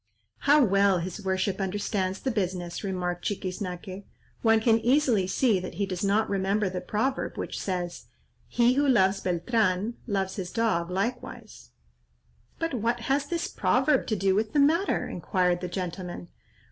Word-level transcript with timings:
"How 0.49 0.63
well 0.65 0.97
his 0.97 1.23
worship 1.23 1.61
understands 1.61 2.19
the 2.21 2.31
business," 2.31 2.83
remarked 2.83 3.23
Chiquiznaque. 3.23 4.03
"One 4.41 4.59
can 4.59 4.79
easily 4.79 5.27
see 5.27 5.59
that 5.59 5.75
he 5.75 5.85
does 5.85 6.03
not 6.03 6.27
remember 6.27 6.69
the 6.71 6.81
proverb 6.81 7.37
which 7.37 7.61
says: 7.61 8.07
'He 8.47 8.73
who 8.73 8.87
loves 8.87 9.21
Beltran, 9.21 9.97
loves 10.07 10.37
his 10.37 10.49
dog 10.51 10.89
likewise.'" 10.89 11.69
"But 12.57 12.73
what 12.73 13.01
has 13.01 13.27
this 13.27 13.47
proverb 13.47 14.07
to 14.07 14.15
do 14.15 14.33
with 14.33 14.53
the 14.53 14.59
matter?" 14.59 15.07
inquired 15.07 15.61
the 15.61 15.67
gentleman. 15.67 16.29